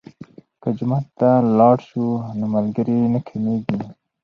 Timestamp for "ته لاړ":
1.19-1.77